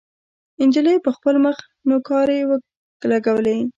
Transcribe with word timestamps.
نجلۍ 0.67 0.95
پر 1.03 1.11
خپل 1.17 1.35
مخ 1.45 1.57
نوکارې 1.89 2.39
لګولې. 3.11 3.57